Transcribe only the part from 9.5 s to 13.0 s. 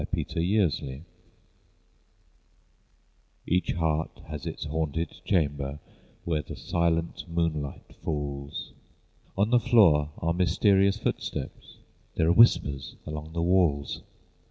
the floor are mysterious footsteps, There are whispers